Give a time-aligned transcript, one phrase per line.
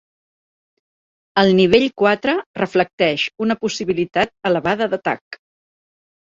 [1.41, 5.41] El nivell quatre reflecteix una possibilitat elevada d’atac.